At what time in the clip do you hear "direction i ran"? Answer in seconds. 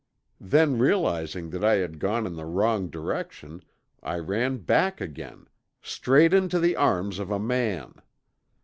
2.89-4.57